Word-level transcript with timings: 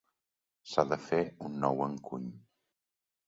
S'ha 0.69 0.85
de 0.93 0.97
fer 1.09 1.19
un 1.49 1.59
nou 1.65 1.83
encuny. 1.87 2.25